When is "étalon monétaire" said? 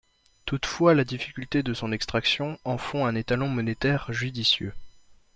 3.13-4.11